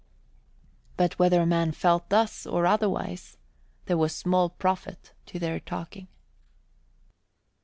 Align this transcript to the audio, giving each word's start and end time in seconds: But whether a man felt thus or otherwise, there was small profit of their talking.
But 0.97 1.19
whether 1.19 1.39
a 1.41 1.45
man 1.45 1.73
felt 1.73 2.09
thus 2.09 2.47
or 2.47 2.65
otherwise, 2.65 3.37
there 3.85 3.99
was 3.99 4.15
small 4.15 4.49
profit 4.49 5.13
of 5.31 5.39
their 5.39 5.59
talking. 5.59 6.07